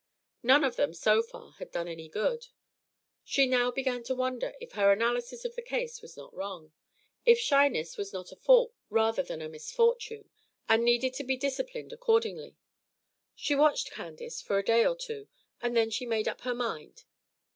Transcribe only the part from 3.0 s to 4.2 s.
She now began to